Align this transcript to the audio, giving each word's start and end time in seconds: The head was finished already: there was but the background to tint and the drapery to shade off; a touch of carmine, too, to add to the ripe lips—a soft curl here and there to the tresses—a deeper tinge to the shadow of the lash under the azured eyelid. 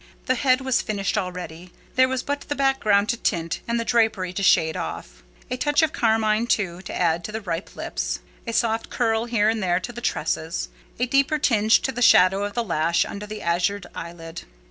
The 0.25 0.33
head 0.33 0.61
was 0.61 0.81
finished 0.81 1.15
already: 1.15 1.71
there 1.95 2.07
was 2.07 2.23
but 2.23 2.41
the 2.41 2.55
background 2.55 3.07
to 3.09 3.17
tint 3.17 3.59
and 3.67 3.79
the 3.79 3.85
drapery 3.85 4.33
to 4.33 4.41
shade 4.41 4.75
off; 4.75 5.21
a 5.51 5.57
touch 5.57 5.83
of 5.83 5.93
carmine, 5.93 6.47
too, 6.47 6.81
to 6.81 6.95
add 6.99 7.23
to 7.25 7.31
the 7.31 7.39
ripe 7.41 7.75
lips—a 7.75 8.53
soft 8.53 8.89
curl 8.89 9.25
here 9.25 9.47
and 9.47 9.61
there 9.61 9.79
to 9.79 9.91
the 9.93 10.01
tresses—a 10.01 11.05
deeper 11.05 11.37
tinge 11.37 11.81
to 11.83 11.91
the 11.91 12.01
shadow 12.01 12.43
of 12.45 12.55
the 12.55 12.63
lash 12.63 13.05
under 13.05 13.27
the 13.27 13.43
azured 13.43 13.85
eyelid. 13.93 14.41